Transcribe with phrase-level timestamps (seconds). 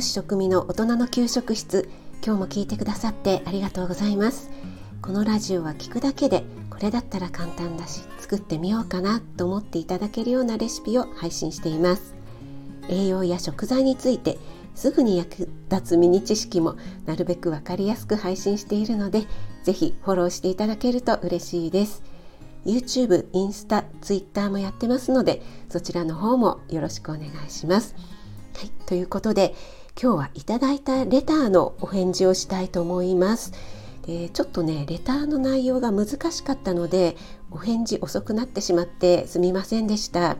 [0.00, 1.88] 子食味の大人の給食室。
[2.24, 4.50] 今日も聞いてくださってありがとうございます。
[5.02, 12.14] このラジオは聞くだけでこれだったら簡単だし作ってみようかなと思っていただけるようなレシピを配信しています。
[12.88, 14.38] 栄養や食材について
[14.74, 16.76] すぐに役立つミニ知識も
[17.06, 19.26] なるべくわかりやすく配信しているので
[19.64, 22.02] ぜひフォローしていただけると嬉しいです。
[22.64, 27.96] YouTube、インスタ、Twitter もやってますのでそちらの方もよろしくお願いします。
[28.54, 29.54] はい、ということで
[30.00, 33.52] 今日はいただいたレターのお返事をしたいと思います。
[34.06, 37.16] でちょっとねレターの内容が難しかったので
[37.50, 40.20] お返事遅くなってしまってすみませんでした。
[40.20, 40.36] は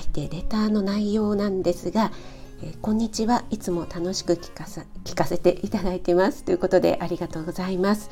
[0.00, 2.10] い、でレターの内容なんですが
[2.62, 3.44] えー、こんにちは。
[3.50, 6.42] いつも楽しく聞かさ聞かせていただいてます。
[6.42, 8.08] ということでありがとうございます。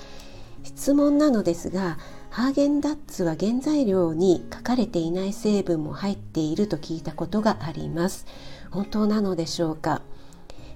[0.63, 1.97] 質問なのですが
[2.29, 8.27] ハーゲンダッツは原材料に書かれていない成分も入っていると聞いたことがあります。
[8.71, 10.03] 本当なのでしょうか？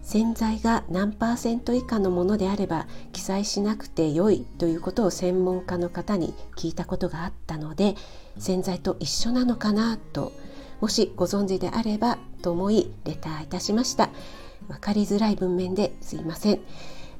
[0.08, 7.94] 洗剤が何パーセント以下のものであれば記載しなくて良いということを専門家の方に聞いたことがあったので
[8.38, 10.32] 洗剤と一緒なのかなと
[10.80, 14.08] もしご存知であればと思いレターいたしました
[14.66, 16.60] 分かりづらい文面ですいません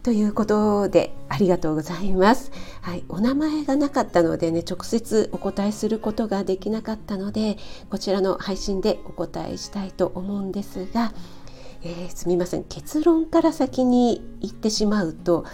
[0.03, 2.51] ということでありがとうございます。
[2.81, 7.59] はい、お名前がなかったのでね直接お答えすることができなかったので
[7.91, 11.13] こちらの配信でお答えしたいと思うんですが、
[11.83, 15.45] えー、すみません結論から先に言ってしまうと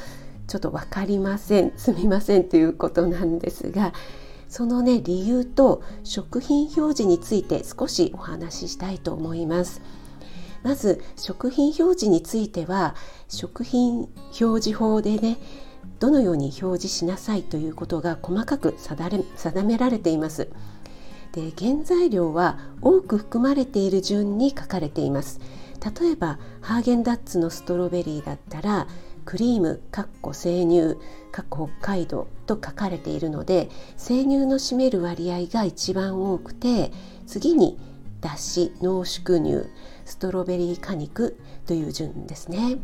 [0.47, 3.93] ちょっと分かりませんすみませんということなんですが
[4.49, 9.83] そのね理由と食品表示について少しお話ししたいと思います。
[10.63, 12.95] まず食品表示については
[13.29, 14.09] 食品
[14.41, 15.39] 表示法でね
[15.99, 20.49] どのように表示しなさいということが細かく定められています。
[21.33, 25.41] で原材料は多く含まれている順に書かれています。
[25.85, 28.87] 例えばハーゲンダッツのストロベリーだったら
[29.25, 30.97] クリームかっこ生乳
[31.31, 36.91] かっこ北海道と書かれているので生乳の占める割合が一番多くて
[37.27, 37.79] 次に
[38.21, 39.69] だし濃縮乳
[40.05, 42.79] ストロベリー果肉という順ですね。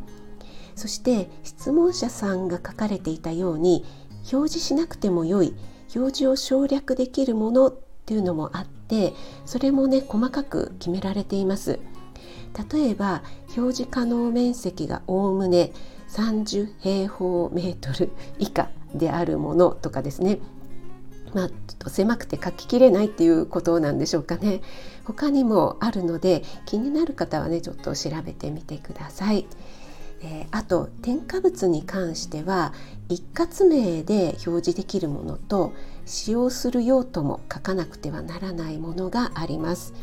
[0.75, 3.85] そして質問者さんが書かれていたように
[4.33, 5.55] 表示しなくても良い
[5.95, 7.75] 表示を省略できるものっ
[8.07, 9.13] ていうのもあって
[9.45, 11.81] それもね細かく決められています。
[12.73, 13.23] 例えば
[13.57, 15.73] 表示可能面積がおおむね
[16.09, 20.39] 30平方メートル以下であるものとかですね
[21.35, 24.63] まあ、ちょっと狭くて書ききれないっていうことなんでしょうかね
[25.05, 29.47] 他にもあるので気になる方はねちょっと調べてみてください。
[30.23, 32.75] えー、あと添加物に関しては
[33.09, 35.73] 一括名で表示できるものと
[36.05, 39.95] 使用する用途も書かなくてはならないものがあります。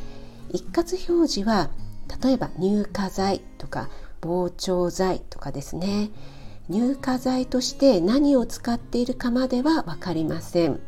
[0.50, 1.70] 一括表示は
[2.22, 3.90] 例えば乳化剤とか
[4.22, 6.10] 膨張剤とかですね。
[6.70, 10.80] 乳化剤として何を使っているかまでは分かりません。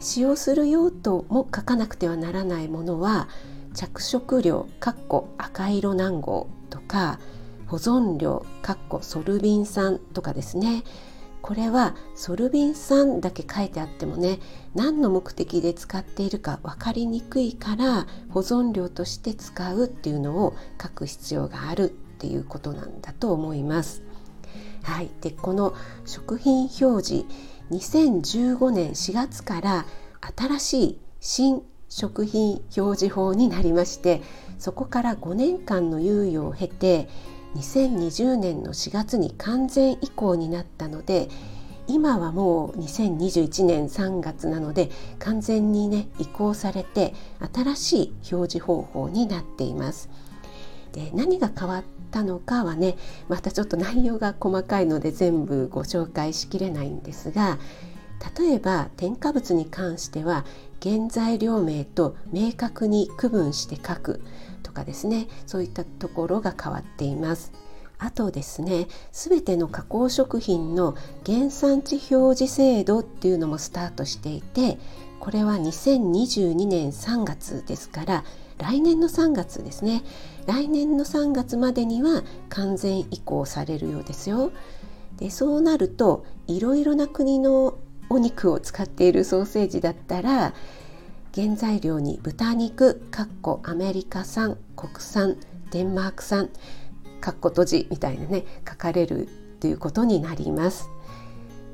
[0.00, 3.28] 使用する用途も書かなくてはならないものは
[3.74, 4.68] 着色料
[5.38, 7.18] 赤色軟号とか
[7.66, 8.44] 保存料
[9.00, 10.84] ソルビン酸とかですね。
[11.46, 14.40] これはソルビン酸だけ書いてあってもね
[14.74, 24.02] 何の目的で使っているか分かりにくいから保存料として使うっていうのを書く必要があるっていうことなんだと思います。
[24.82, 25.72] はい、でこの
[26.04, 27.24] 食品表示
[27.70, 29.86] 2015年4月から
[30.36, 34.20] 新しい新食品表示法になりまして
[34.58, 37.08] そこから5年間の猶予を経て
[37.56, 41.28] 2020年の4月に完全移行になったので
[41.88, 47.14] 今はもう2021年3月なので完全にね移行されて
[47.54, 50.10] 新しい表示方法になっています。
[50.92, 52.96] で何が変わったのかはね
[53.28, 57.58] またちょっと内容が細かいので全部ご紹介しきれないんですが
[58.38, 60.46] 例えば添加物に関しては
[60.82, 64.22] 原材料名と明確に区分して書く
[64.62, 67.52] とかですねそういったところが変わっています。
[67.98, 70.94] あとですね全ての加工食品の
[71.24, 74.78] 原産地表示制度っていうのもスタートしていて
[75.18, 78.24] これは2022年3月ですから
[78.58, 80.02] 来年の3月ですね
[80.46, 84.52] 来年の3月までには完全移行されるようですよ。
[85.16, 90.54] でそうなるといろいろな国のお肉を使っているソーセージだったら
[91.34, 95.36] 原材料に豚肉かっこアメリカ産国産
[95.70, 96.50] デンマーク産
[97.20, 99.28] かっこ閉じみたいなね書かれる
[99.60, 100.88] ということになります。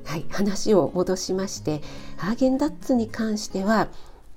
[0.04, 1.80] はい、話を戻しまして
[2.16, 3.88] ハーゲンダッツに関しては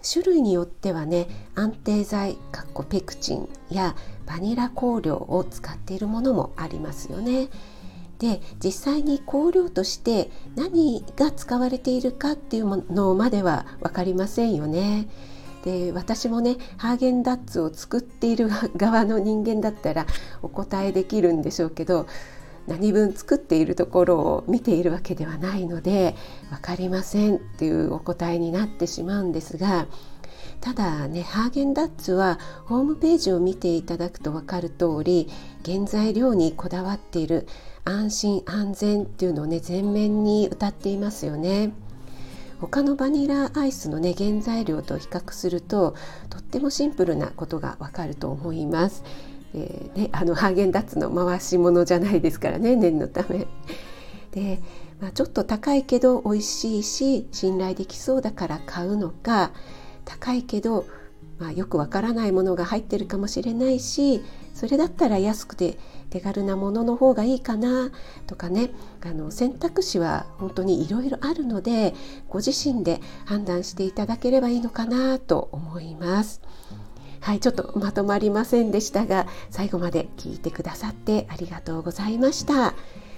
[0.08, 3.96] 種類によってはね安定剤かっこペクチンや
[4.28, 7.50] バニラ香料を使っているものもありますよね。
[8.20, 15.08] で実際に香料として何が使われているかっていうものまでは分かりませんよね。
[15.64, 20.06] で私もねハーゲンダッツを作っている 側の人間だったら
[20.44, 22.06] お答えできるんでしょうけど
[22.68, 26.16] 何分作っているところを見ているわけではないので
[26.50, 29.88] 分かりませんっていうお答えになってしまうんですが
[30.62, 35.30] ただねハーゲンダッツはホームページを見ていただくと分かる通り
[35.64, 37.48] 原材料にこだわっている
[37.84, 41.74] 安心安全っていうのをね前面に歌っていますよね。
[42.60, 45.94] 他のバニラアイスのね原材料と比較すると
[46.30, 49.04] とってもシンプルなことがわかると思います。
[49.54, 53.48] えーね、あのハーゲンダッツの回し物じゃないですからね念のため。
[54.32, 54.62] で、
[55.00, 59.52] まあ、ちょっと高いけど美味しいし信頼できそうだから買うのか
[60.06, 60.86] 高いけど、
[61.40, 64.24] まあ、よくわからないものが入ってるかもしれないし
[64.54, 65.78] それだったら安くて
[66.10, 67.92] 手軽なものの方がいいかな
[68.26, 68.70] とかね
[69.02, 71.94] あの選択肢は本当にいろいろあるので
[72.30, 76.42] ご自身で判断していただければいいのかなと思います。
[77.20, 82.76] はい、ちょっとまとまりませんでしたが最後まで聞いてくださってありがとうございました。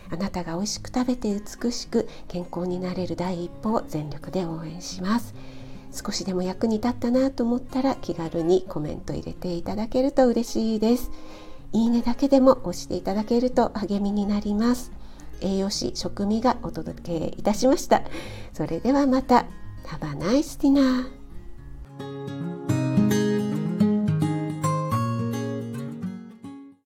[0.09, 5.35] あなたが美味しく食べて美しく健康になれる第一歩を全力で応援します。
[5.97, 11.09] 少しでも役に立ったなと思ったら気軽にコメント入れていただけると嬉しいです。
[11.73, 14.91] いいねだけでも押していただけると励みになります。
[15.41, 18.03] 栄養士食味がお届けいたしました。
[18.53, 19.45] それではまた。
[19.87, 21.16] Have a nice dinner!